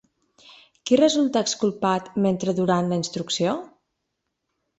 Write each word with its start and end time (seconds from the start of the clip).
Qui 0.89 0.97
resta 1.01 1.43
exculpat 1.45 2.09
mentre 2.25 2.57
durant 2.61 2.91
la 2.95 2.99
instrucció? 3.03 3.55